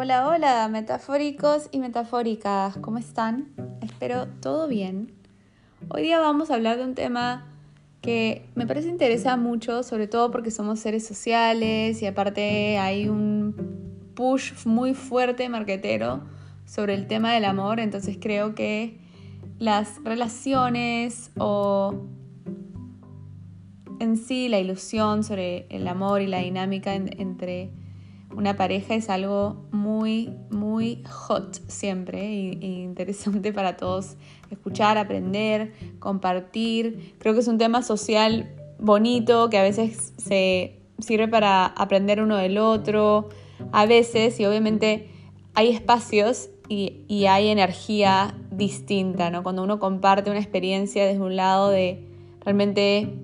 Hola, 0.00 0.28
hola, 0.28 0.68
metafóricos 0.68 1.68
y 1.72 1.80
metafóricas, 1.80 2.76
¿cómo 2.76 2.98
están? 2.98 3.48
Espero 3.82 4.28
todo 4.40 4.68
bien. 4.68 5.12
Hoy 5.88 6.02
día 6.02 6.20
vamos 6.20 6.52
a 6.52 6.54
hablar 6.54 6.76
de 6.76 6.84
un 6.84 6.94
tema 6.94 7.48
que 8.00 8.48
me 8.54 8.64
parece 8.64 8.90
interesa 8.90 9.36
mucho, 9.36 9.82
sobre 9.82 10.06
todo 10.06 10.30
porque 10.30 10.52
somos 10.52 10.78
seres 10.78 11.04
sociales 11.04 12.00
y 12.00 12.06
aparte 12.06 12.78
hay 12.78 13.08
un 13.08 14.12
push 14.14 14.64
muy 14.66 14.94
fuerte 14.94 15.48
marquetero 15.48 16.22
sobre 16.64 16.94
el 16.94 17.08
tema 17.08 17.32
del 17.32 17.44
amor, 17.44 17.80
entonces 17.80 18.18
creo 18.20 18.54
que 18.54 19.00
las 19.58 20.00
relaciones 20.04 21.32
o 21.38 22.04
en 23.98 24.16
sí 24.16 24.48
la 24.48 24.60
ilusión 24.60 25.24
sobre 25.24 25.66
el 25.70 25.88
amor 25.88 26.22
y 26.22 26.28
la 26.28 26.38
dinámica 26.38 26.94
entre 26.94 27.72
una 28.38 28.56
pareja 28.56 28.94
es 28.94 29.10
algo 29.10 29.66
muy, 29.72 30.32
muy 30.48 31.02
hot 31.10 31.60
siempre 31.66 32.20
e 32.20 32.66
interesante 32.66 33.52
para 33.52 33.76
todos 33.76 34.16
escuchar, 34.48 34.96
aprender, 34.96 35.72
compartir. 35.98 37.16
Creo 37.18 37.34
que 37.34 37.40
es 37.40 37.48
un 37.48 37.58
tema 37.58 37.82
social 37.82 38.48
bonito 38.78 39.50
que 39.50 39.58
a 39.58 39.62
veces 39.62 40.12
se 40.18 40.78
sirve 41.00 41.26
para 41.26 41.66
aprender 41.66 42.22
uno 42.22 42.36
del 42.36 42.58
otro. 42.58 43.28
A 43.72 43.86
veces, 43.86 44.38
y 44.38 44.46
obviamente 44.46 45.10
hay 45.54 45.70
espacios 45.70 46.48
y, 46.68 47.00
y 47.08 47.26
hay 47.26 47.48
energía 47.48 48.38
distinta, 48.52 49.30
¿no? 49.30 49.42
Cuando 49.42 49.64
uno 49.64 49.80
comparte 49.80 50.30
una 50.30 50.38
experiencia 50.38 51.04
desde 51.04 51.22
un 51.22 51.34
lado 51.34 51.70
de 51.70 52.06
realmente 52.44 53.18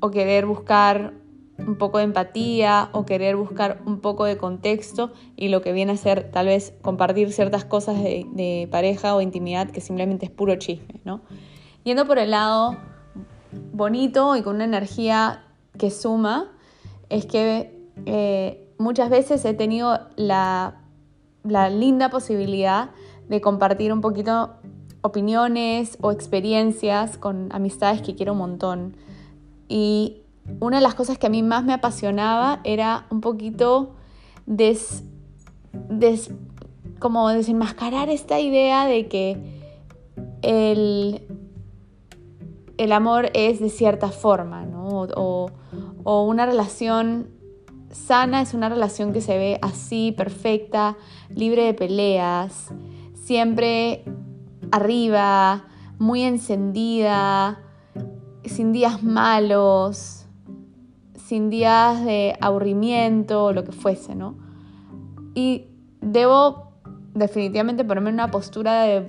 o 0.00 0.10
querer 0.10 0.44
buscar 0.44 1.14
un 1.58 1.76
poco 1.76 1.98
de 1.98 2.04
empatía 2.04 2.90
o 2.92 3.06
querer 3.06 3.36
buscar 3.36 3.80
un 3.86 4.00
poco 4.00 4.24
de 4.24 4.36
contexto 4.36 5.12
y 5.36 5.48
lo 5.48 5.62
que 5.62 5.72
viene 5.72 5.92
a 5.92 5.96
ser 5.96 6.30
tal 6.30 6.46
vez 6.46 6.74
compartir 6.82 7.32
ciertas 7.32 7.64
cosas 7.64 8.02
de, 8.02 8.68
pareja 8.70 9.14
o 9.14 9.20
intimidad 9.20 9.70
que 9.70 9.80
simplemente 9.80 10.26
es 10.26 10.30
puro 10.30 10.56
chisme, 10.56 11.00
¿no? 11.04 11.22
Yendo 11.84 12.06
por 12.06 12.18
el 12.18 12.32
lado 12.32 12.76
bonito 13.72 14.36
y 14.36 14.42
con 14.42 14.56
una 14.56 14.64
energía 14.64 15.44
que 15.78 15.90
suma, 15.90 16.52
es 17.08 17.26
que 17.26 17.88
eh, 18.04 18.68
muchas 18.78 19.08
veces 19.08 19.44
he 19.44 19.54
tenido 19.54 20.00
la, 20.16 20.82
la 21.44 21.70
linda 21.70 22.10
posibilidad 22.10 22.90
de 23.28 23.40
compartir 23.40 23.92
un 23.92 24.00
poquito 24.00 24.54
opiniones 25.00 25.96
o 26.00 26.10
experiencias 26.10 27.16
con 27.18 27.48
amistades 27.52 28.02
que 28.02 28.14
quiero 28.14 28.32
un 28.32 28.38
montón. 28.38 28.96
Y 29.68 30.22
una 30.60 30.78
de 30.78 30.82
las 30.82 30.94
cosas 30.94 31.18
que 31.18 31.26
a 31.26 31.30
mí 31.30 31.42
más 31.42 31.64
me 31.64 31.72
apasionaba 31.72 32.60
era 32.64 33.06
un 33.10 33.20
poquito 33.20 33.94
des, 34.46 35.04
como 36.98 37.28
desenmascarar 37.28 38.08
esta 38.08 38.40
idea 38.40 38.86
de 38.86 39.08
que 39.08 39.60
el, 40.42 41.22
el 42.78 42.92
amor 42.92 43.30
es 43.34 43.60
de 43.60 43.70
cierta 43.70 44.08
forma, 44.08 44.64
¿no? 44.64 44.86
O, 45.14 45.50
o, 46.04 46.22
una 46.24 46.46
relación 46.46 47.28
sana 47.90 48.42
es 48.42 48.54
una 48.54 48.68
relación 48.68 49.12
que 49.12 49.20
se 49.20 49.36
ve 49.36 49.58
así, 49.62 50.12
perfecta, 50.12 50.96
libre 51.28 51.64
de 51.64 51.74
peleas, 51.74 52.68
siempre 53.14 54.04
arriba, 54.70 55.64
muy 55.98 56.22
encendida, 56.22 57.60
sin 58.44 58.72
días 58.72 59.02
malos, 59.02 60.25
sin 61.26 61.50
días 61.50 62.04
de 62.04 62.36
aburrimiento 62.40 63.46
o 63.46 63.52
lo 63.52 63.64
que 63.64 63.72
fuese, 63.72 64.14
¿no? 64.14 64.36
Y 65.34 65.66
debo 66.00 66.70
definitivamente 67.14 67.84
ponerme 67.84 68.10
en 68.10 68.14
una 68.14 68.30
postura 68.30 68.82
de 68.84 69.06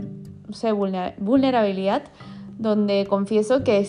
vulnerabilidad 1.20 2.04
donde 2.58 3.06
confieso 3.08 3.64
que 3.64 3.88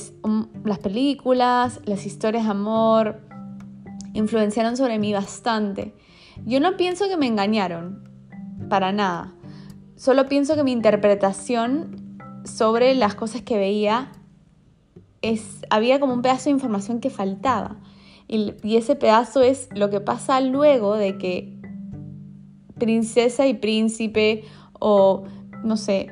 las 0.64 0.78
películas, 0.78 1.80
las 1.86 2.04
historias 2.04 2.44
de 2.44 2.50
amor 2.50 3.20
influenciaron 4.12 4.76
sobre 4.76 4.98
mí 4.98 5.14
bastante. 5.14 5.94
Yo 6.44 6.60
no 6.60 6.76
pienso 6.76 7.08
que 7.08 7.16
me 7.16 7.26
engañaron, 7.26 8.04
para 8.68 8.92
nada. 8.92 9.32
Solo 9.96 10.28
pienso 10.28 10.54
que 10.54 10.64
mi 10.64 10.72
interpretación 10.72 12.18
sobre 12.44 12.94
las 12.94 13.14
cosas 13.14 13.40
que 13.40 13.56
veía 13.56 14.12
es, 15.22 15.64
había 15.70 15.98
como 15.98 16.12
un 16.12 16.20
pedazo 16.20 16.44
de 16.44 16.50
información 16.50 17.00
que 17.00 17.08
faltaba. 17.08 17.76
Y, 18.28 18.76
ese 18.76 18.94
pedazo 18.94 19.40
es 19.40 19.68
lo 19.74 19.90
que 19.90 20.00
pasa 20.00 20.40
luego 20.40 20.94
de 20.94 21.16
que 21.16 21.56
princesa 22.78 23.46
y 23.46 23.54
príncipe 23.54 24.44
o, 24.78 25.24
no 25.64 25.76
sé, 25.76 26.08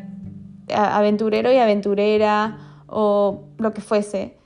aventurero 0.74 1.52
y 1.52 1.58
aventurera 1.58 2.82
o 2.86 3.44
lo 3.58 3.72
que 3.72 3.82
fuese. 3.82 4.36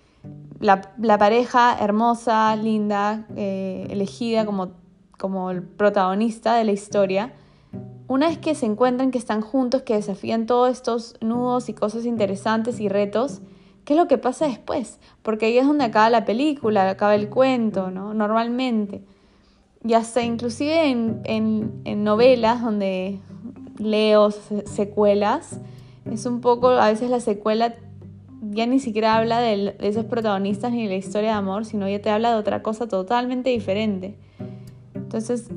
La, 0.59 0.83
pareja 1.19 1.79
hermosa, 1.81 2.55
linda, 2.57 3.27
eh, 3.37 3.87
elegida 3.89 4.45
como, 4.45 4.73
como 5.17 5.51
el 5.51 5.63
protagonista 5.63 6.57
de 6.57 6.65
la 6.65 6.73
historia, 6.73 7.33
una 8.11 8.27
vez 8.27 8.39
que 8.39 8.57
se 8.57 8.67
encuentran, 8.67 9.13
que 9.13 9.19
están 9.19 9.41
juntos, 9.41 9.83
que 9.83 9.95
desafían 9.95 10.47
todos 10.47 10.69
estos 10.73 11.15
nudos 11.21 11.69
y 11.69 11.75
cosas 11.75 12.05
interesantes 12.05 12.81
y 12.81 12.89
retos, 12.89 13.41
¿Qué 13.91 13.95
es 13.95 13.99
lo 13.99 14.07
que 14.07 14.19
pasa 14.19 14.47
después? 14.47 15.01
Porque 15.21 15.47
ahí 15.47 15.59
es 15.59 15.67
donde 15.67 15.83
acaba 15.83 16.11
la 16.11 16.25
película, 16.25 16.89
acaba 16.89 17.17
el 17.17 17.29
cuento, 17.29 17.91
¿no? 17.91 18.15
Normalmente. 18.15 19.03
Y 19.85 19.95
hasta 19.95 20.23
inclusive 20.23 20.91
en, 20.91 22.05
novelas 22.05 22.63
donde 22.63 23.19
leo 23.79 24.31
secuelas, 24.31 25.59
es 26.09 26.25
un 26.25 26.41
poco, 26.41 26.69
a 26.69 26.87
veces 26.87 27.11
la 27.11 27.19
secuela 27.19 27.75
ya 28.43 28.65
ni 28.65 28.79
siquiera 28.79 29.17
habla 29.17 29.41
de, 29.41 29.75
esos 29.81 30.05
protagonistas 30.05 30.71
ni 30.71 30.85
de 30.85 30.91
la 30.91 30.95
historia 30.95 31.31
de 31.31 31.35
amor, 31.35 31.65
sino 31.65 31.89
ya 31.89 32.01
te 32.01 32.11
habla 32.11 32.31
de 32.31 32.37
otra 32.39 32.63
cosa 32.63 32.87
totalmente 32.87 33.51
diferente. 33.51 34.15
Entonces, 34.95 35.51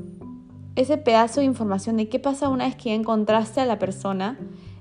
ese 0.74 0.96
pedazo 0.96 1.38
de 1.38 1.46
información 1.46 1.98
de 1.98 2.08
qué 2.08 2.18
pasa 2.18 2.48
una 2.48 2.64
vez 2.64 2.74
que 2.74 2.88
ya 2.88 2.96
encontraste 2.96 3.60
a 3.60 3.64
la 3.64 3.78
persona 3.78 4.40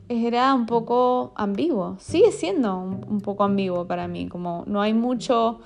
era 0.09 0.53
un 0.53 0.66
poco 0.66 1.34
ambiguo, 1.36 1.96
sigue 2.00 2.31
siendo 2.31 2.78
un, 2.78 3.22
poco 3.22 3.44
ambiguo 3.44 3.88
para 3.88 4.08
mí, 4.08 4.28
como 4.28 4.64
no 4.68 4.81
hay 4.81 4.94
mucho, 4.94 5.59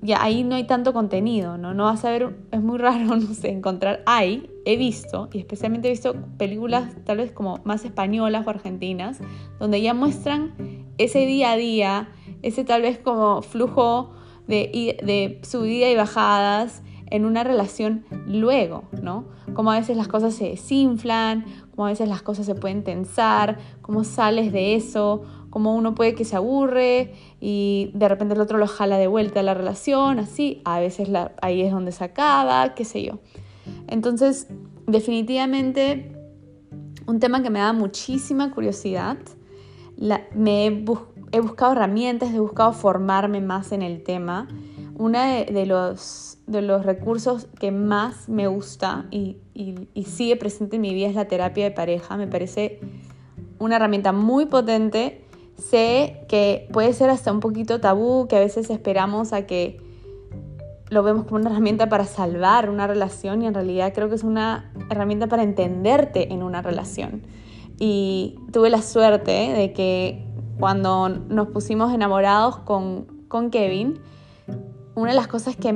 ya 0.00 0.22
ahí 0.22 0.44
no 0.44 0.54
hay 0.54 0.64
tanto 0.64 0.92
contenido, 0.92 1.58
¿no? 1.58 1.74
No 1.74 1.84
vas 1.84 2.04
a 2.04 2.10
ver, 2.10 2.36
es 2.50 2.62
muy 2.62 2.78
raro, 2.78 3.14
encontrar, 3.42 4.02
hay, 4.06 4.50
he 4.64 4.76
visto, 4.76 5.28
y 5.32 5.38
especialmente 5.38 5.88
he 5.88 5.90
visto 5.90 6.14
películas 6.38 6.94
tal 7.04 7.18
vez 7.18 7.32
como 7.32 7.60
más 7.64 7.84
españolas 7.84 8.46
o 8.46 8.50
argentinas, 8.50 9.18
donde 9.58 9.82
ya 9.82 9.94
muestran 9.94 10.54
ese 10.98 11.26
día 11.26 11.52
a 11.52 11.56
día, 11.56 12.08
ese 12.42 12.64
tal 12.64 12.82
vez 12.82 12.98
como 12.98 13.42
flujo 13.42 14.12
de, 14.46 14.98
de 15.02 15.40
subida 15.42 15.90
y 15.90 15.96
bajadas, 15.96 16.82
en 17.12 17.26
una 17.26 17.44
relación 17.44 18.06
luego, 18.26 18.84
¿no? 19.02 19.26
Como 19.52 19.70
a 19.70 19.78
veces 19.78 19.98
las 19.98 20.08
cosas 20.08 20.34
se 20.34 20.48
desinflan, 20.48 21.44
como 21.74 21.86
a 21.86 21.88
veces 21.90 22.08
las 22.08 22.22
cosas 22.22 22.46
se 22.46 22.54
pueden 22.54 22.84
tensar, 22.84 23.58
cómo 23.80 24.04
sales 24.04 24.52
de 24.52 24.74
eso, 24.74 25.22
cómo 25.50 25.74
uno 25.74 25.94
puede 25.94 26.14
que 26.14 26.24
se 26.24 26.36
aburre 26.36 27.14
y 27.40 27.90
de 27.94 28.08
repente 28.08 28.34
el 28.34 28.40
otro 28.40 28.58
lo 28.58 28.66
jala 28.66 28.98
de 28.98 29.06
vuelta 29.06 29.40
a 29.40 29.42
la 29.42 29.54
relación, 29.54 30.18
así, 30.18 30.60
a 30.64 30.80
veces 30.80 31.08
ahí 31.40 31.62
es 31.62 31.72
donde 31.72 31.92
se 31.92 32.04
acaba, 32.04 32.74
qué 32.74 32.84
sé 32.84 33.02
yo. 33.02 33.18
Entonces, 33.88 34.48
definitivamente, 34.86 36.12
un 37.06 37.20
tema 37.20 37.42
que 37.42 37.50
me 37.50 37.58
da 37.58 37.72
muchísima 37.72 38.50
curiosidad, 38.50 39.16
me 40.34 40.66
he, 40.66 40.84
he 41.32 41.40
buscado 41.40 41.72
herramientas, 41.72 42.34
he 42.34 42.40
buscado 42.40 42.72
formarme 42.72 43.40
más 43.40 43.72
en 43.72 43.82
el 43.82 44.02
tema 44.02 44.48
uno 44.96 45.18
de, 45.20 45.66
los, 45.66 46.38
de 46.46 46.62
los 46.62 46.84
recursos 46.84 47.46
que 47.58 47.70
más 47.70 48.28
me 48.28 48.46
gusta 48.46 49.06
y, 49.10 49.38
sigue 50.06 50.36
presente 50.36 50.76
en 50.76 50.82
mi 50.82 50.94
vida 50.94 51.08
es 51.08 51.14
la 51.14 51.26
terapia 51.26 51.64
de 51.64 51.70
pareja. 51.70 52.16
Me 52.16 52.26
parece 52.26 52.80
una 53.58 53.76
herramienta 53.76 54.12
muy 54.12 54.46
potente. 54.46 55.24
Sé 55.56 56.24
que 56.28 56.68
puede 56.72 56.92
ser 56.92 57.10
hasta 57.10 57.32
un 57.32 57.40
poquito 57.40 57.80
tabú, 57.80 58.26
que 58.28 58.36
a 58.36 58.40
veces 58.40 58.70
esperamos 58.70 59.32
a 59.32 59.46
que 59.46 59.80
lo 60.90 61.02
vemos 61.02 61.24
como 61.24 61.36
una 61.36 61.50
herramienta 61.50 61.88
para 61.88 62.04
salvar 62.04 62.68
una 62.68 62.86
relación 62.86 63.42
y 63.42 63.46
en 63.46 63.54
realidad 63.54 63.92
creo 63.94 64.08
que 64.08 64.16
es 64.16 64.24
una 64.24 64.72
herramienta 64.90 65.26
para 65.26 65.42
entenderte 65.42 66.32
en 66.32 66.42
una 66.42 66.62
relación. 66.62 67.22
Y 67.78 68.36
tuve 68.52 68.68
la 68.68 68.82
suerte 68.82 69.32
de 69.32 69.72
que 69.72 70.24
cuando 70.58 71.08
nos 71.08 71.48
pusimos 71.48 71.92
enamorados 71.94 72.58
con, 72.58 73.06
con 73.28 73.50
Kevin, 73.50 73.98
una 74.94 75.10
de 75.10 75.16
las 75.16 75.28
cosas 75.28 75.56
que, 75.56 75.72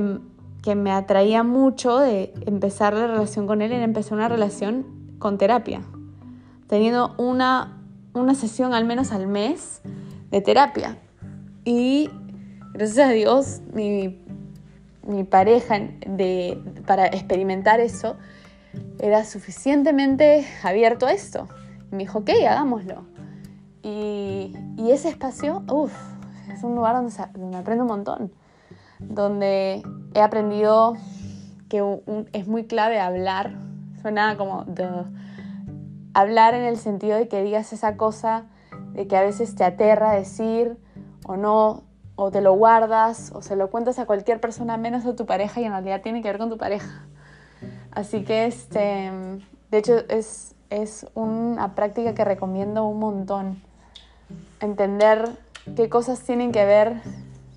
me 0.74 0.90
atraía 0.90 1.44
mucho 1.44 1.98
de 2.00 2.34
empezar 2.44 2.92
la 2.92 3.06
relación 3.06 3.46
con 3.46 3.62
él 3.62 3.70
era 3.70 3.84
empezar 3.84 4.14
una 4.18 4.28
relación 4.28 4.84
con 5.20 5.38
terapia, 5.38 5.82
teniendo 6.66 7.14
una, 7.18 7.80
una 8.14 8.34
sesión 8.34 8.74
al 8.74 8.84
menos 8.84 9.12
al 9.12 9.28
mes 9.28 9.80
de 10.32 10.40
terapia. 10.40 10.98
Y 11.64 12.10
gracias 12.72 13.08
a 13.08 13.12
Dios, 13.12 13.60
mi, 13.72 14.18
mi 15.06 15.22
pareja 15.22 15.78
de, 16.04 16.60
para 16.84 17.06
experimentar 17.06 17.78
eso 17.78 18.16
era 18.98 19.24
suficientemente 19.24 20.46
abierto 20.62 21.06
a 21.06 21.12
esto. 21.12 21.48
Y 21.92 21.94
me 21.94 22.02
dijo, 22.02 22.19
ok, 22.19 22.30
hagámoslo. 22.48 23.04
Y, 23.82 24.52
ese 24.90 25.08
espacio, 25.08 25.62
uff, 25.69 25.92
es 26.52 26.62
un 26.62 26.74
lugar 26.74 26.94
donde, 26.94 27.12
donde, 27.34 27.56
aprendo 27.56 27.84
un 27.84 27.88
montón, 27.88 28.32
donde 28.98 29.82
he 30.14 30.20
aprendido 30.20 30.94
que 31.69 31.82
es 32.32 32.46
muy 32.46 32.64
clave 32.64 33.00
hablar, 33.00 33.56
suena 34.00 34.37
como 34.37 34.64
hablar 36.14 36.54
en 36.54 36.64
el 36.64 36.76
sentido 36.76 37.16
de 37.16 37.28
que 37.28 37.43
digas 37.43 37.72
esa 37.72 37.96
cosa 37.96 38.46
de 38.93 39.06
que 39.06 39.16
a 39.16 39.22
veces 39.22 39.54
te 39.54 39.64
aterra 39.64 40.12
decir 40.12 40.78
o 41.26 41.37
no, 41.37 41.82
o 42.14 42.31
te 42.31 42.40
lo 42.40 42.54
guardas 42.54 43.31
o 43.34 43.43
se 43.43 43.56
lo 43.56 43.70
cuentas 43.70 43.98
a 43.98 44.06
cualquier 44.06 44.40
persona 44.40 44.76
menos 44.76 45.04
a 45.04 45.14
tu 45.14 45.26
pareja 45.26 45.60
y 45.60 45.64
en 45.64 45.72
realidad 45.72 46.00
tiene 46.02 46.22
que 46.22 46.28
ver 46.28 46.38
con 46.38 46.48
tu 46.48 46.56
pareja. 46.56 47.04
Así 47.90 48.25
que, 48.25 48.46
este, 48.46 49.10
de 49.70 49.78
hecho, 49.78 49.98
es, 50.08 50.54
es 50.70 51.06
una 51.14 51.75
práctica 51.75 52.14
que 52.14 52.25
recomiendo 52.25 52.87
un 52.87 52.98
montón. 52.98 53.62
Entender 54.60 55.28
qué 55.76 55.88
cosas 55.88 56.20
tienen 56.20 56.52
que 56.52 56.64
ver 56.64 57.02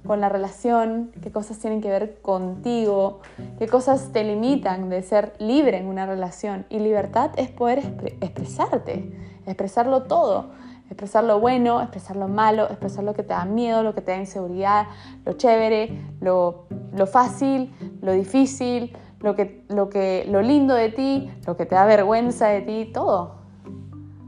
con 0.06 0.22
la 0.22 0.30
relación, 0.30 1.12
qué 1.22 1.32
cosas 1.32 1.60
tienen 1.60 1.82
que 1.82 1.90
ver 1.90 2.22
contigo, 2.22 3.20
qué 3.58 3.68
cosas 3.68 4.12
te 4.12 4.24
limitan 4.24 4.90
de 4.90 5.02
ser 5.02 5.34
libre 5.40 5.78
en 5.78 5.88
una 5.88 6.06
relación. 6.06 6.66
Y 6.70 6.80
libertad 6.80 7.32
es 7.36 7.50
poder 7.50 7.80
expresarte, 8.22 9.14
expresarlo 9.46 10.04
todo, 10.04 10.52
expresar 10.88 11.24
lo 11.24 11.40
bueno, 11.40 11.82
expresar 11.82 12.16
lo 12.16 12.28
malo, 12.28 12.64
expresar 12.66 13.04
lo 13.04 13.14
que 13.14 13.24
te 13.24 13.34
da 13.34 13.46
miedo, 13.46 13.84
lo 13.84 13.94
que 13.94 14.02
te 14.02 14.12
da 14.12 14.18
inseguridad, 14.18 14.88
lo 15.26 15.34
chévere, 15.34 16.02
lo, 16.22 16.66
lo 16.94 17.06
fácil, 17.06 17.74
lo 18.02 18.14
difícil, 18.14 18.96
lo, 19.20 19.36
que, 19.36 19.66
lo, 19.68 19.90
que, 19.90 20.26
lo 20.30 20.42
lindo 20.42 20.74
de 20.74 20.90
ti, 20.90 21.30
lo 21.46 21.58
que 21.58 21.66
te 21.66 21.76
da 21.76 21.86
vergüenza 21.86 22.48
de 22.48 22.62
ti, 22.62 22.92
todo. 22.92 23.36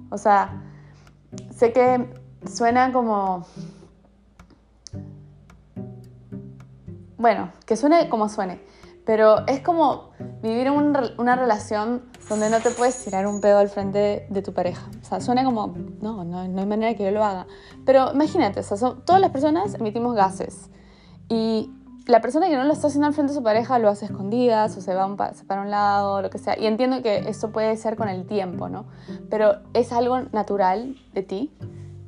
O 0.10 0.18
sea, 0.18 0.64
sé 1.50 1.72
que 1.72 2.10
suena 2.46 2.92
como... 2.92 3.46
Bueno, 7.22 7.52
que 7.68 7.76
suene 7.76 8.10
como 8.10 8.30
suene, 8.30 8.60
pero 9.06 9.46
es 9.46 9.60
como 9.60 10.10
vivir 10.42 10.66
en 10.66 10.74
una 11.20 11.36
relación 11.36 12.02
donde 12.28 12.50
no 12.50 12.62
te 12.62 12.72
puedes 12.72 12.98
tirar 13.06 13.28
un 13.28 13.42
pedo 13.42 13.60
al 13.60 13.70
frente 13.70 14.26
de, 14.28 14.42
tu 14.42 14.54
pareja. 14.54 14.90
O 15.00 15.06
sea, 15.06 15.22
suena 15.22 15.44
como, 15.44 15.76
no, 16.02 16.24
no, 16.24 16.40
hay 16.40 16.50
manera 16.50 16.96
que 16.96 17.04
yo 17.04 17.12
lo 17.12 17.24
haga. 17.24 17.46
Pero 17.86 18.12
imagínate, 18.12 18.62
todas 19.06 19.22
las 19.22 19.30
personas 19.30 19.76
emitimos 19.76 20.16
gases. 20.16 20.72
Y 21.30 21.70
la 22.08 22.22
persona 22.22 22.50
que 22.50 22.58
no 22.58 22.64
lo 22.64 22.74
está 22.74 22.88
haciendo 22.88 23.06
al 23.06 23.14
frente 23.14 23.34
de 23.34 23.38
su 23.38 23.44
pareja 23.44 23.78
lo 23.78 23.90
hace 23.90 24.06
escondidas 24.06 24.76
o 24.76 24.82
se 24.82 24.96
va 24.96 25.16
para 25.46 25.62
un 25.62 25.70
lado, 25.70 26.24
lo 26.24 26.32
que 26.32 26.40
sea. 26.40 26.58
Y 26.58 26.66
entiendo 26.66 27.04
que 27.04 27.30
esto 27.30 27.52
puede 27.52 27.78
ser 27.78 27.98
con 27.98 28.10
el 28.10 28.26
tiempo, 28.26 28.68
¿no? 28.68 28.86
Pero 29.30 29.58
es 29.76 29.94
algo 29.94 30.22
natural 30.32 30.96
de 31.14 31.22
ti, 31.22 31.54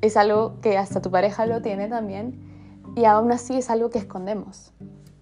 es 0.01 0.17
algo 0.17 0.59
que 0.61 0.79
hasta 0.79 1.03
tu 1.03 1.11
pareja 1.11 1.45
lo 1.45 1.61
tiene 1.61 1.87
también, 1.87 2.51
y 2.95 3.05
aún 3.05 3.31
así 3.31 3.57
es 3.57 3.69
algo 3.69 3.89
que 3.89 3.99
escondemos. 3.99 4.71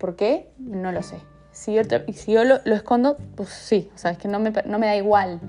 ¿Por 0.01 0.15
qué? 0.15 0.51
No 0.57 0.91
lo 0.91 1.03
sé. 1.03 1.19
Si 1.51 1.75
yo, 1.75 1.83
si 2.11 2.31
yo 2.31 2.43
lo, 2.43 2.55
escondo, 2.65 3.17
pues 3.35 3.49
sí, 3.49 3.91
o 3.93 3.97
sea, 3.99 4.09
es 4.09 4.17
que 4.17 4.27
no 4.27 4.39
me, 4.39 4.51
no 4.65 4.79
me 4.79 4.87
da 4.87 4.95
igual, 4.95 5.39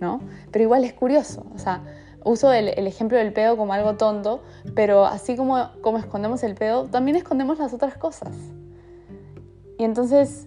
¿no? 0.00 0.20
Pero 0.50 0.64
igual 0.64 0.84
es 0.84 0.92
curioso, 0.92 1.46
o 1.54 1.58
sea, 1.58 1.82
uso 2.22 2.52
el, 2.52 2.68
el, 2.68 2.86
ejemplo 2.86 3.16
del 3.16 3.32
pedo 3.32 3.56
como 3.56 3.72
algo 3.72 3.96
tonto, 3.96 4.42
pero 4.74 5.06
así 5.06 5.34
como, 5.34 5.70
como 5.80 5.96
escondemos 5.96 6.42
el 6.42 6.56
pedo, 6.56 6.88
también 6.88 7.16
escondemos 7.16 7.58
las 7.58 7.72
otras 7.72 7.96
cosas. 7.96 8.36
Y 9.78 9.84
entonces, 9.84 10.46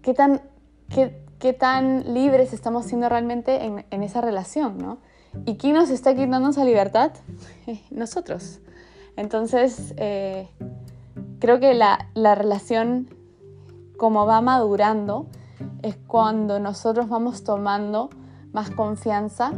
¿qué 0.00 0.14
tan, 0.14 0.40
qué, 0.88 1.22
qué 1.38 1.52
tan 1.52 2.14
libres 2.14 2.54
estamos 2.54 2.86
siendo 2.86 3.10
realmente 3.10 3.62
en, 3.62 3.84
en, 3.90 4.02
esa 4.02 4.22
relación, 4.22 4.78
¿no? 4.78 5.00
¿Y 5.44 5.58
quién 5.58 5.74
nos 5.74 5.90
está 5.90 6.14
quitando 6.14 6.48
esa 6.48 6.64
libertad? 6.64 7.12
Nosotros. 7.90 8.60
Entonces, 9.16 9.92
eh, 9.98 10.48
creo 11.38 11.60
que 11.60 11.74
la, 11.74 12.08
la 12.14 12.34
relación, 12.34 13.08
como 13.96 14.26
va 14.26 14.40
madurando, 14.40 15.26
es 15.82 15.96
cuando 16.06 16.60
nosotros 16.60 17.08
vamos 17.08 17.44
tomando 17.44 18.10
más 18.52 18.70
confianza 18.70 19.52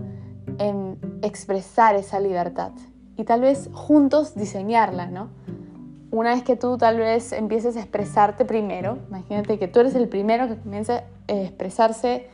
en 0.58 0.98
expresar 1.22 1.94
esa 1.94 2.20
libertad 2.20 2.72
y 3.16 3.24
tal 3.24 3.40
vez 3.40 3.68
juntos 3.72 4.34
diseñarla, 4.34 5.06
¿no? 5.06 5.28
una 6.10 6.34
vez 6.34 6.42
que 6.42 6.56
tú 6.56 6.78
tal 6.78 6.98
vez 6.98 7.32
empieces 7.32 7.76
a 7.76 7.80
expresarte 7.80 8.44
primero, 8.44 8.98
imagínate 9.08 9.58
que 9.58 9.68
tú 9.68 9.80
eres 9.80 9.94
el 9.94 10.08
primero 10.08 10.48
que 10.48 10.56
comienza 10.56 11.04
a 11.28 11.32
expresarse 11.32 12.28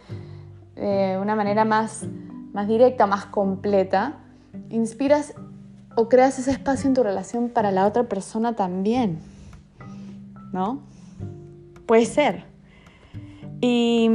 de 0.76 1.18
una 1.20 1.34
manera 1.34 1.64
más, 1.64 2.04
más 2.52 2.68
directa, 2.68 3.06
más 3.06 3.26
completa, 3.26 4.18
inspiras 4.70 5.34
o 5.96 6.08
creas 6.08 6.38
ese 6.38 6.52
espacio 6.52 6.88
en 6.88 6.94
tu 6.94 7.02
relación 7.02 7.48
para 7.48 7.72
la 7.72 7.86
otra 7.86 8.04
persona 8.04 8.54
también, 8.54 9.18
¿no? 10.54 10.80
Puede 11.84 12.06
ser. 12.06 12.44
Y, 13.60 14.08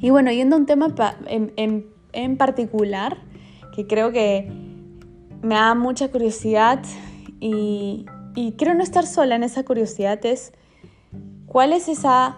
y 0.00 0.10
bueno, 0.10 0.30
yendo 0.30 0.54
a 0.54 0.58
un 0.58 0.66
tema 0.66 0.94
en, 1.26 1.52
en, 1.56 1.86
en 2.12 2.36
particular, 2.36 3.16
que 3.74 3.86
creo 3.86 4.12
que 4.12 4.52
me 5.40 5.54
da 5.54 5.74
mucha 5.74 6.10
curiosidad 6.10 6.82
y, 7.40 8.04
y 8.36 8.52
quiero 8.52 8.74
no 8.74 8.82
estar 8.82 9.06
sola 9.06 9.34
en 9.34 9.44
esa 9.44 9.64
curiosidad, 9.64 10.24
es 10.26 10.52
cuál 11.46 11.72
es, 11.72 11.88
esa, 11.88 12.36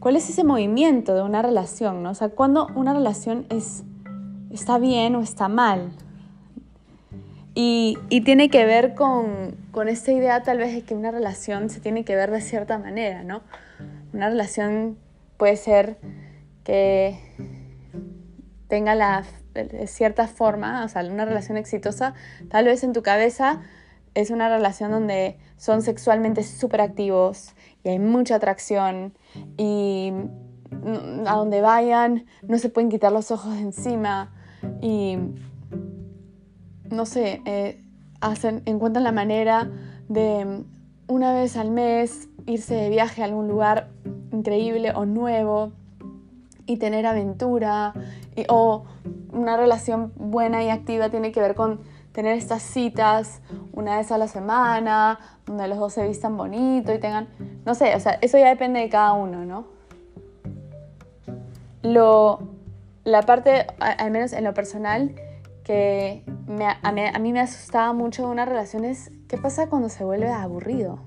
cuál 0.00 0.16
es 0.16 0.28
ese 0.28 0.42
movimiento 0.42 1.14
de 1.14 1.22
una 1.22 1.40
relación, 1.40 2.02
¿no? 2.02 2.10
O 2.10 2.14
sea, 2.14 2.30
cuando 2.30 2.66
una 2.74 2.92
relación 2.92 3.46
es, 3.48 3.84
está 4.50 4.78
bien 4.78 5.14
o 5.14 5.20
está 5.20 5.46
mal. 5.48 5.92
Y, 7.54 7.98
tiene 8.24 8.48
que 8.48 8.64
ver 8.64 8.94
con, 8.94 9.56
con, 9.72 9.88
esta 9.88 10.12
idea 10.12 10.42
tal 10.42 10.58
vez 10.58 10.74
de 10.74 10.82
que 10.82 10.94
una 10.94 11.10
relación 11.10 11.68
se 11.68 11.80
tiene 11.80 12.04
que 12.04 12.16
ver 12.16 12.30
de 12.30 12.40
cierta 12.40 12.78
manera, 12.78 13.24
¿no? 13.24 13.42
Una 14.12 14.30
relación 14.30 14.96
puede 15.36 15.56
ser 15.56 15.98
que 16.64 17.18
tenga 18.68 18.94
la, 18.94 19.24
cierta 19.86 20.28
forma, 20.28 20.84
o 20.84 20.88
sea, 20.88 21.04
una 21.04 21.26
relación 21.26 21.58
exitosa, 21.58 22.14
tal 22.48 22.64
vez 22.64 22.82
en 22.84 22.94
tu 22.94 23.02
cabeza 23.02 23.60
es 24.14 24.30
una 24.30 24.48
relación 24.48 24.90
donde 24.90 25.36
son 25.58 25.82
sexualmente 25.82 26.42
súper 26.42 26.80
activos 26.80 27.54
y 27.84 27.90
hay 27.90 27.98
mucha 27.98 28.36
atracción 28.36 29.12
y 29.58 30.12
a 31.26 31.36
donde 31.36 31.60
vayan 31.60 32.24
no 32.42 32.56
se 32.56 32.70
pueden 32.70 32.88
quitar 32.88 33.12
los 33.12 33.30
ojos 33.30 33.54
de 33.54 33.60
encima 33.60 34.32
y 34.80 35.18
no 36.92 37.06
sé, 37.06 37.42
eh, 37.44 37.82
hacen, 38.20 38.62
encuentran 38.66 39.04
la 39.04 39.12
manera 39.12 39.70
de 40.08 40.64
una 41.08 41.34
vez 41.34 41.56
al 41.56 41.70
mes 41.70 42.28
irse 42.46 42.74
de 42.74 42.90
viaje 42.90 43.22
a 43.22 43.24
algún 43.24 43.48
lugar 43.48 43.88
increíble 44.32 44.92
o 44.94 45.04
nuevo 45.04 45.72
y 46.66 46.76
tener 46.76 47.06
aventura 47.06 47.92
o 48.48 48.84
una 49.32 49.56
relación 49.56 50.12
buena 50.16 50.62
y 50.62 50.68
activa 50.68 51.10
tiene 51.10 51.32
que 51.32 51.40
ver 51.40 51.54
con 51.54 51.80
tener 52.12 52.36
estas 52.36 52.62
citas 52.62 53.40
una 53.72 53.96
vez 53.96 54.12
a 54.12 54.18
la 54.18 54.28
semana, 54.28 55.18
donde 55.46 55.66
los 55.68 55.78
dos 55.78 55.94
se 55.94 56.06
vistan 56.06 56.36
bonito 56.36 56.92
y 56.92 56.98
tengan, 56.98 57.28
no 57.64 57.74
sé, 57.74 57.94
o 57.96 58.00
sea, 58.00 58.18
eso 58.20 58.38
ya 58.38 58.48
depende 58.48 58.80
de 58.80 58.88
cada 58.88 59.14
uno, 59.14 59.44
¿no? 59.44 59.64
Lo, 61.82 62.40
la 63.04 63.22
parte, 63.22 63.66
al 63.80 64.10
menos 64.10 64.32
en 64.34 64.44
lo 64.44 64.54
personal, 64.54 65.14
que 65.64 66.24
a, 66.82 66.92
mí, 67.20 67.32
me 67.32 67.40
asustaba 67.40 67.92
mucho 67.92 68.22
de 68.22 68.28
una 68.28 68.44
relación 68.44 68.84
es, 68.84 69.10
¿qué 69.28 69.38
pasa 69.38 69.68
cuando 69.68 69.88
se 69.88 70.04
vuelve 70.04 70.28
aburrido? 70.28 70.98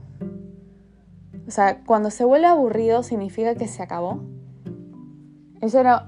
O 1.47 1.51
sea, 1.51 1.83
cuando 1.85 2.09
se 2.09 2.23
vuelve 2.23 2.47
aburrido 2.47 3.03
significa 3.03 3.55
que 3.55 3.67
se 3.67 3.83
acabó. 3.83 4.23
Eso 5.61 5.79
era, 5.79 6.07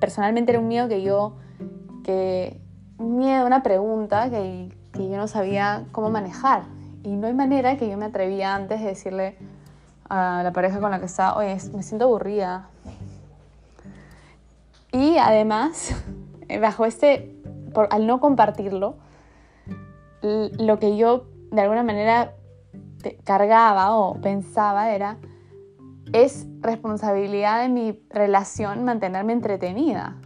personalmente 0.00 0.52
era 0.52 0.60
un 0.60 0.68
miedo 0.68 0.88
que 0.88 1.02
yo, 1.02 1.36
que 2.04 2.60
un 2.98 3.18
miedo, 3.18 3.46
una 3.46 3.62
pregunta 3.62 4.30
que, 4.30 4.70
que 4.92 5.08
yo 5.08 5.16
no 5.16 5.28
sabía 5.28 5.84
cómo 5.92 6.10
manejar. 6.10 6.64
Y 7.02 7.16
no 7.16 7.26
hay 7.26 7.34
manera 7.34 7.76
que 7.76 7.88
yo 7.88 7.96
me 7.96 8.06
atrevía 8.06 8.54
antes 8.54 8.80
de 8.80 8.86
decirle 8.86 9.36
a 10.08 10.42
la 10.42 10.52
pareja 10.52 10.80
con 10.80 10.90
la 10.90 10.98
que 10.98 11.06
estaba, 11.06 11.36
oye, 11.36 11.56
me 11.74 11.82
siento 11.82 12.06
aburrida. 12.06 12.68
Y 14.92 15.16
además, 15.18 15.94
bajo 16.60 16.84
este, 16.84 17.36
por, 17.72 17.88
al 17.90 18.06
no 18.06 18.20
compartirlo, 18.20 18.96
lo 20.22 20.78
que 20.78 20.96
yo 20.96 21.26
de 21.50 21.60
alguna 21.60 21.82
manera 21.82 22.34
cargaba 23.24 23.96
o 23.96 24.20
pensaba 24.20 24.92
era, 24.92 25.18
es 26.12 26.46
responsabilidad 26.60 27.62
de 27.62 27.68
mi 27.68 28.00
relación 28.10 28.84
mantenerme 28.84 29.32
entretenida. 29.32 30.16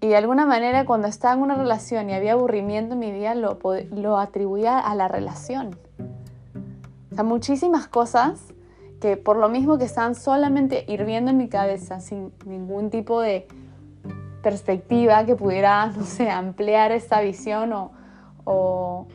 Y 0.00 0.08
de 0.08 0.16
alguna 0.16 0.46
manera 0.46 0.84
cuando 0.84 1.08
estaba 1.08 1.34
en 1.34 1.42
una 1.42 1.56
relación 1.56 2.08
y 2.08 2.14
había 2.14 2.32
aburrimiento 2.32 2.94
en 2.94 3.00
mi 3.00 3.10
vida, 3.10 3.34
lo, 3.34 3.58
lo 3.90 4.18
atribuía 4.18 4.78
a 4.78 4.94
la 4.94 5.08
relación. 5.08 5.76
O 7.10 7.14
sea, 7.14 7.24
muchísimas 7.24 7.88
cosas 7.88 8.54
que 9.00 9.16
por 9.16 9.36
lo 9.36 9.48
mismo 9.48 9.78
que 9.78 9.84
están 9.84 10.14
solamente 10.14 10.84
hirviendo 10.88 11.30
en 11.30 11.36
mi 11.36 11.48
cabeza 11.48 12.00
sin 12.00 12.32
ningún 12.46 12.90
tipo 12.90 13.20
de 13.20 13.46
perspectiva 14.42 15.24
que 15.24 15.36
pudiera, 15.36 15.86
no 15.96 16.04
sé, 16.04 16.30
ampliar 16.30 16.92
esta 16.92 17.20
visión 17.20 17.72
o, 17.72 17.90
o, 18.44 19.06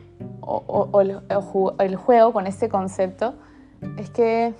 el, 1.00 1.96
juego 1.96 2.32
con 2.32 2.46
este 2.46 2.68
concepto, 2.68 3.34
es 3.98 4.10
que 4.10 4.54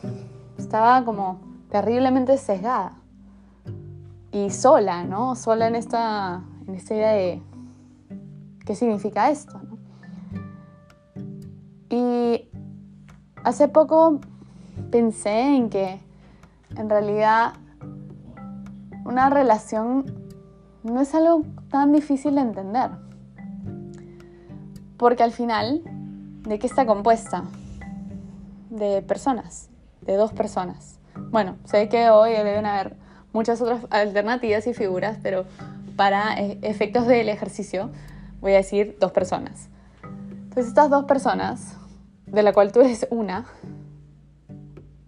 estaba 0.59 1.05
como 1.05 1.41
terriblemente 1.71 2.37
sesgada 2.39 2.95
y 4.33 4.51
sola, 4.51 5.05
¿no? 5.05 5.37
Sola 5.37 5.69
en 5.69 5.77
esta, 5.77 6.43
en 6.67 6.75
esta 6.75 6.95
idea 6.95 7.13
de 7.13 7.43
qué 8.65 8.75
significa 8.75 9.31
esto. 9.31 9.61
Y 11.91 12.49
hace 13.45 13.69
poco 13.69 14.21
pensé 14.91 15.57
en 15.57 15.71
que 15.71 16.01
en 16.77 16.91
realidad 16.91 17.55
una 19.05 19.31
relación 19.31 20.24
no 20.85 21.01
es 21.01 21.15
algo 21.15 21.43
tan 21.71 21.93
difícil 21.93 22.35
de 22.37 22.43
entender. 22.43 22.91
Porque 24.99 25.23
al 25.23 25.33
final, 25.33 25.83
¿de 26.43 26.59
qué 26.59 26.67
está 26.67 26.87
compuesta? 26.87 27.45
De 28.71 29.03
personas, 29.03 29.71
de 30.03 30.15
dos 30.15 30.33
personas. 30.33 31.01
Bueno, 31.31 31.57
sé 31.65 31.89
que 31.89 32.11
hoy 32.11 32.33
deben 32.33 32.67
haber 32.67 32.97
muchas 33.33 33.61
otras 33.61 33.87
alternativas 33.91 34.67
y 34.67 34.75
figuras, 34.75 35.19
pero 35.23 35.47
para 35.97 36.39
e-, 36.39 36.59
efectos 36.63 37.07
del 37.07 37.29
ejercicio 37.29 37.91
voy 38.41 38.53
a 38.53 38.57
decir 38.57 38.97
dos 39.01 39.11
personas. 39.11 39.69
Entonces 40.03 40.67
estas 40.67 40.91
dos 40.91 41.07
personas, 41.07 41.77
de 42.27 42.43
la 42.43 42.53
cual 42.53 42.73
tú 42.73 42.81
eres 42.81 43.07
una, 43.11 43.47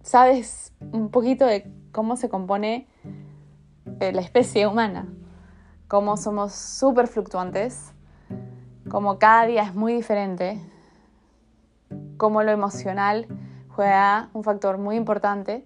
sabes 0.01 0.73
un 0.91 1.09
poquito 1.09 1.45
de 1.45 1.71
cómo 1.91 2.17
se 2.17 2.29
compone 2.29 2.87
eh, 3.99 4.11
la 4.11 4.21
especie 4.21 4.65
humana, 4.65 5.07
cómo 5.87 6.17
somos 6.17 6.53
súper 6.53 7.07
fluctuantes, 7.07 7.93
cómo 8.89 9.19
cada 9.19 9.45
día 9.45 9.63
es 9.63 9.75
muy 9.75 9.93
diferente, 9.93 10.61
cómo 12.17 12.43
lo 12.43 12.51
emocional 12.51 13.27
juega 13.69 14.29
un 14.33 14.43
factor 14.43 14.77
muy 14.77 14.95
importante 14.95 15.65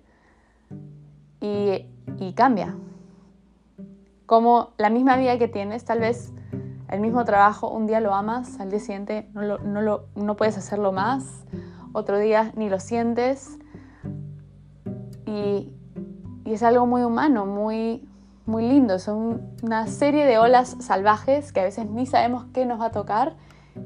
y, 1.40 1.88
cambia. 2.36 2.76
Como 4.26 4.72
la 4.78 4.90
misma 4.90 5.18
vida 5.18 5.38
que 5.38 5.48
tienes, 5.48 5.84
tal 5.86 6.00
vez 6.00 6.32
el 6.90 7.00
mismo 7.00 7.26
trabajo, 7.26 7.70
un 7.70 7.88
día 7.88 8.00
lo 8.00 8.14
amas, 8.14 8.60
al 8.60 8.70
día 8.70 8.80
siguiente 8.80 9.30
no, 9.34 9.58
no, 9.58 10.02
no 10.16 10.36
puedes 10.36 10.58
hacerlo 10.58 10.92
más, 10.92 11.44
otro 11.94 12.20
día 12.20 12.52
ni 12.56 12.70
lo 12.70 12.80
sientes, 12.80 13.58
y, 15.32 15.74
es 16.46 16.64
algo 16.64 16.86
muy 16.86 17.04
humano, 17.04 17.46
muy, 17.46 18.06
muy 18.46 18.68
lindo. 18.68 19.00
Son 19.00 19.42
una 19.62 19.88
serie 19.88 20.26
de 20.26 20.38
olas 20.38 20.78
salvajes 20.80 21.52
que 21.52 21.60
a 21.60 21.64
veces 21.64 21.90
ni 21.90 22.06
sabemos 22.06 22.46
qué 22.54 22.66
nos 22.66 22.80
va 22.80 22.88
a 22.88 22.92
tocar 22.92 23.36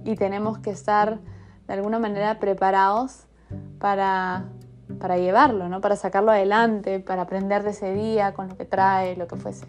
y 0.04 0.16
tenemos 0.16 0.58
que 0.60 0.72
estar 0.72 1.20
de 1.68 1.74
alguna 1.74 2.00
manera 2.00 2.40
preparados 2.40 3.26
para, 3.80 4.46
para 5.00 5.18
llevarlo, 5.18 5.70
¿no? 5.70 5.82
para 5.82 5.96
sacarlo 5.96 6.32
adelante, 6.32 7.00
para 7.00 7.24
aprender 7.24 7.64
de 7.64 7.72
ese 7.72 7.94
día 7.94 8.34
con 8.34 8.50
lo 8.50 8.58
que 8.58 8.66
trae, 8.66 9.16
lo 9.16 9.28
que 9.28 9.36
fuese. 9.36 9.68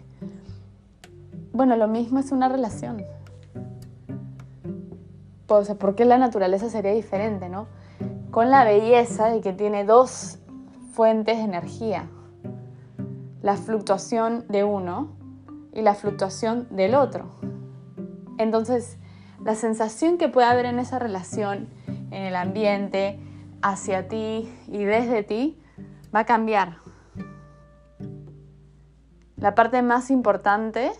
Bueno, 1.53 1.75
lo 1.75 1.87
mismo 1.87 2.19
es 2.19 2.31
una 2.31 2.49
relación. 2.49 3.03
Pues, 5.47 5.73
¿Por 5.75 5.95
qué 5.95 6.05
la 6.05 6.17
naturaleza 6.17 6.69
sería 6.69 6.91
diferente? 6.91 7.49
¿no? 7.49 7.67
Con 8.31 8.51
la 8.51 8.63
belleza 8.63 9.29
de 9.29 9.41
que 9.41 9.53
tiene 9.53 9.85
dos 9.85 10.39
fuentes 10.93 11.37
de 11.37 11.43
energía. 11.43 12.09
La 13.41 13.55
fluctuación 13.55 14.45
de 14.49 14.63
uno 14.63 15.15
y 15.73 15.81
la 15.81 15.93
fluctuación 15.93 16.67
del 16.71 16.95
otro. 16.95 17.25
Entonces, 18.37 18.97
la 19.43 19.55
sensación 19.55 20.17
que 20.17 20.27
puede 20.27 20.47
haber 20.47 20.65
en 20.65 20.79
esa 20.79 20.99
relación, 20.99 21.69
en 21.87 22.23
el 22.23 22.35
ambiente, 22.35 23.19
hacia 23.61 24.07
ti 24.07 24.51
y 24.67 24.83
desde 24.83 25.23
ti, 25.23 25.59
va 26.13 26.21
a 26.21 26.25
cambiar. 26.25 26.77
La 29.35 29.53
parte 29.53 29.81
más 29.81 30.09
importante, 30.09 30.91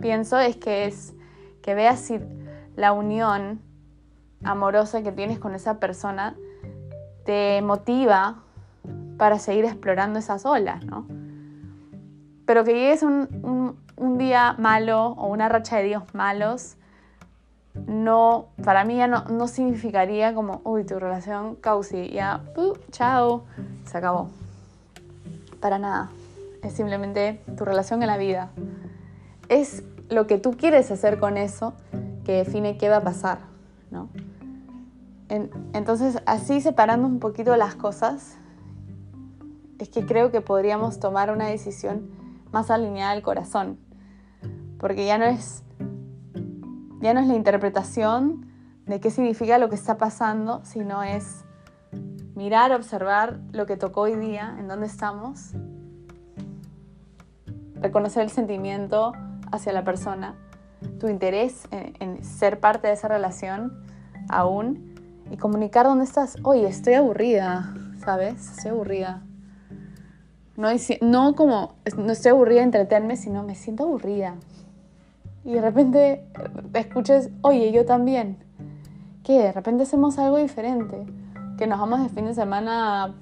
pienso, 0.00 0.38
es 0.38 0.56
que 0.56 0.86
es 0.86 1.14
que 1.62 1.74
veas 1.74 1.98
si 1.98 2.20
la 2.76 2.92
unión 2.92 3.60
amorosa 4.44 5.02
que 5.02 5.12
tienes 5.12 5.38
con 5.38 5.54
esa 5.54 5.80
persona 5.80 6.36
te 7.24 7.62
motiva 7.62 8.42
para 9.16 9.38
seguir 9.38 9.64
explorando 9.64 10.18
esas 10.18 10.44
olas, 10.44 10.84
¿no? 10.84 11.06
Pero 12.46 12.64
que 12.64 12.74
llegues 12.74 13.02
un, 13.02 13.78
un, 13.96 14.18
día 14.18 14.54
malo 14.58 15.08
o 15.12 15.28
una 15.28 15.48
racha 15.48 15.76
de 15.76 15.84
días 15.84 16.02
malos, 16.14 16.76
no, 17.86 18.48
para 18.62 18.84
mí 18.84 18.96
ya 18.96 19.06
no, 19.06 19.24
no 19.24 19.48
significaría 19.48 20.34
como, 20.34 20.60
uy, 20.64 20.84
tu 20.84 20.98
relación 20.98 21.56
causi, 21.56 22.10
ya, 22.10 22.42
chao, 22.90 23.44
se 23.84 23.98
acabó. 23.98 24.30
Para 25.60 25.78
nada. 25.78 26.10
Es 26.62 26.74
simplemente 26.74 27.42
tu 27.56 27.64
relación 27.64 28.02
en 28.02 28.08
la 28.08 28.16
vida. 28.16 28.50
Es 29.48 29.82
lo 30.08 30.26
que 30.26 30.38
tú 30.38 30.56
quieres 30.56 30.90
hacer 30.90 31.18
con 31.18 31.36
eso 31.36 31.74
que 32.24 32.32
define 32.32 32.78
qué 32.78 32.88
va 32.88 32.96
a 32.98 33.02
pasar, 33.02 33.38
¿no? 33.90 34.08
entonces, 35.72 36.22
así 36.26 36.60
separando 36.60 37.08
un 37.08 37.18
poquito 37.18 37.56
las 37.56 37.74
cosas, 37.74 38.36
es 39.78 39.88
que 39.88 40.06
creo 40.06 40.30
que 40.30 40.40
podríamos 40.40 41.00
tomar 41.00 41.32
una 41.32 41.46
decisión 41.46 42.08
más 42.54 42.70
alineada 42.70 43.10
al 43.10 43.22
corazón, 43.22 43.80
porque 44.78 45.04
ya 45.04 45.18
no 45.18 45.24
es 45.24 45.64
ya 47.00 47.12
no 47.12 47.20
es 47.20 47.26
la 47.26 47.34
interpretación 47.34 48.46
de 48.86 49.00
qué 49.00 49.10
significa 49.10 49.58
lo 49.58 49.68
que 49.68 49.74
está 49.74 49.98
pasando, 49.98 50.64
sino 50.64 51.02
es 51.02 51.44
mirar, 52.34 52.72
observar 52.72 53.40
lo 53.52 53.66
que 53.66 53.76
tocó 53.76 54.02
hoy 54.02 54.14
día, 54.14 54.56
en 54.58 54.68
dónde 54.68 54.86
estamos, 54.86 55.50
reconocer 57.74 58.22
el 58.22 58.30
sentimiento 58.30 59.12
hacia 59.52 59.72
la 59.72 59.84
persona, 59.84 60.36
tu 60.98 61.08
interés 61.08 61.66
en, 61.72 61.94
en 61.98 62.24
ser 62.24 62.60
parte 62.60 62.86
de 62.86 62.94
esa 62.94 63.08
relación 63.08 63.84
aún 64.30 64.94
y 65.30 65.36
comunicar 65.36 65.86
dónde 65.86 66.04
estás. 66.04 66.36
Oye, 66.42 66.68
estoy 66.68 66.94
aburrida, 66.94 67.74
¿sabes? 67.98 68.56
Estoy 68.56 68.70
aburrida. 68.70 69.22
No, 70.56 70.68
no 71.00 71.34
como, 71.34 71.74
no 71.96 72.12
estoy 72.12 72.30
aburrida 72.30 72.58
de 72.58 72.64
entretenerme, 72.64 73.16
sino 73.16 73.42
me 73.42 73.54
siento 73.54 73.84
aburrida. 73.84 74.36
Y 75.44 75.54
de 75.54 75.60
repente 75.60 76.24
escuches, 76.72 77.30
oye, 77.42 77.72
yo 77.72 77.84
también. 77.84 78.38
¿Qué? 79.24 79.38
De 79.38 79.52
repente 79.52 79.82
hacemos 79.82 80.18
algo 80.18 80.38
diferente. 80.38 81.06
Que 81.58 81.66
nos 81.66 81.78
vamos 81.78 82.02
de 82.02 82.08
fin 82.08 82.26
de 82.26 82.34
semana 82.34 83.14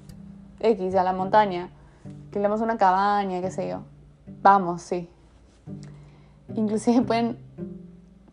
X 0.59 0.95
a 0.95 1.03
la 1.03 1.13
montaña. 1.13 1.69
Que 2.31 2.39
le 2.39 2.43
damos 2.43 2.61
una 2.61 2.77
cabaña, 2.77 3.41
qué 3.41 3.51
sé 3.51 3.67
yo. 3.67 3.81
Vamos, 4.41 4.81
sí. 4.83 5.09
Inclusive 6.55 7.01
pueden, 7.07 7.37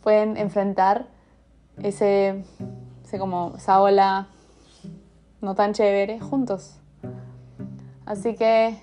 pueden 0.03 0.37
enfrentar 0.37 1.07
ese, 1.83 2.45
ese 3.05 3.19
como, 3.19 3.55
esa 3.57 3.81
ola 3.81 4.29
no 5.41 5.55
tan 5.55 5.73
chévere 5.73 6.21
juntos. 6.21 6.77
Así 8.05 8.35
que 8.35 8.79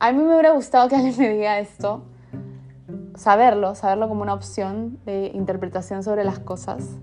a 0.00 0.12
mí 0.12 0.18
me 0.18 0.32
hubiera 0.32 0.52
gustado 0.52 0.88
que 0.88 0.96
alguien 0.96 1.14
me 1.18 1.28
diga 1.28 1.58
esto, 1.58 2.02
saberlo, 3.14 3.74
saberlo 3.74 4.08
como 4.08 4.22
una 4.22 4.32
opción 4.32 4.98
de 5.04 5.30
interpretación 5.34 6.02
sobre 6.02 6.24
las 6.24 6.38
cosas. 6.38 6.96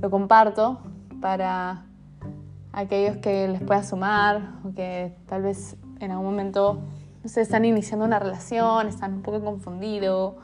Lo 0.00 0.08
comparto 0.08 0.78
para 1.20 1.84
aquellos 2.72 3.16
que 3.16 3.48
les 3.48 3.60
pueda 3.60 3.82
sumar 3.82 4.52
o 4.64 4.72
que 4.72 5.16
tal 5.26 5.42
vez 5.42 5.76
en 5.98 6.12
algún 6.12 6.26
momento 6.26 6.80
no 7.24 7.28
sé, 7.28 7.40
están 7.40 7.64
iniciando 7.64 8.04
una 8.04 8.20
relación, 8.20 8.86
están 8.86 9.14
un 9.14 9.22
poco 9.22 9.42
confundidos, 9.42 10.34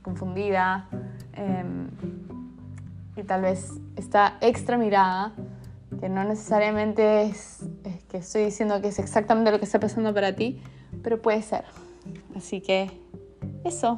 confundida 0.00 0.88
em, 1.34 1.90
y 3.14 3.22
tal 3.24 3.42
vez 3.42 3.72
esta 3.96 4.38
extra 4.40 4.78
mirada 4.78 5.34
que 6.00 6.08
no 6.08 6.24
necesariamente 6.24 7.24
es, 7.24 7.62
es, 7.84 8.02
que 8.04 8.16
estoy 8.18 8.44
diciendo 8.44 8.80
que 8.80 8.88
es 8.88 8.98
exactamente 8.98 9.50
lo 9.50 9.58
que 9.58 9.66
está 9.66 9.78
pasando 9.78 10.14
para 10.14 10.34
ti, 10.34 10.62
pero 11.06 11.22
puede 11.22 11.40
ser. 11.40 11.62
Así 12.34 12.60
que 12.60 12.90
eso. 13.62 13.96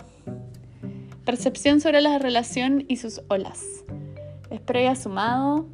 Percepción 1.25 1.81
sobre 1.81 2.03
la 2.03 2.19
relación 2.19 2.85
y 2.87 2.99
sus 2.99 3.23
olas. 3.29 3.65
Espero 4.51 4.81
haya 4.81 4.95
sumado 4.95 5.67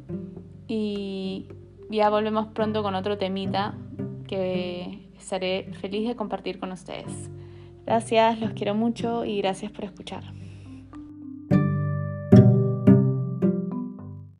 y 0.65 1.49
ya 1.89 2.09
volvemos 2.09 2.47
pronto 2.53 2.83
con 2.83 2.95
otro 2.95 3.17
temita 3.17 3.75
que 4.29 5.09
estaré 5.19 5.73
feliz 5.81 6.07
de 6.07 6.15
compartir 6.15 6.57
con 6.57 6.71
ustedes. 6.71 7.29
Gracias, 7.85 8.39
los 8.39 8.53
quiero 8.53 8.73
mucho 8.73 9.25
y 9.25 9.39
gracias 9.39 9.73
por 9.73 9.83
escuchar. 9.83 10.23